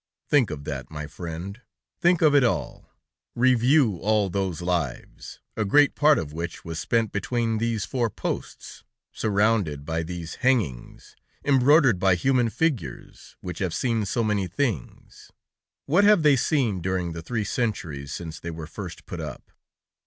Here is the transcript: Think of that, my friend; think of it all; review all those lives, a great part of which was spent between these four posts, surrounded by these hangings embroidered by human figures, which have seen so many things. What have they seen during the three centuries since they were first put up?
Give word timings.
Think 0.27 0.49
of 0.49 0.63
that, 0.63 0.89
my 0.89 1.05
friend; 1.05 1.61
think 1.99 2.23
of 2.23 2.33
it 2.33 2.43
all; 2.43 2.89
review 3.35 3.97
all 3.97 4.31
those 4.31 4.59
lives, 4.59 5.41
a 5.55 5.63
great 5.63 5.93
part 5.93 6.17
of 6.17 6.33
which 6.33 6.65
was 6.65 6.79
spent 6.79 7.11
between 7.11 7.59
these 7.59 7.85
four 7.85 8.09
posts, 8.09 8.83
surrounded 9.11 9.85
by 9.85 10.01
these 10.01 10.37
hangings 10.41 11.15
embroidered 11.45 11.99
by 11.99 12.15
human 12.15 12.49
figures, 12.49 13.35
which 13.41 13.59
have 13.59 13.75
seen 13.75 14.03
so 14.07 14.23
many 14.23 14.47
things. 14.47 15.31
What 15.85 16.03
have 16.03 16.23
they 16.23 16.35
seen 16.35 16.81
during 16.81 17.11
the 17.11 17.21
three 17.21 17.43
centuries 17.43 18.11
since 18.11 18.39
they 18.39 18.49
were 18.49 18.65
first 18.65 19.05
put 19.05 19.19
up? 19.19 19.51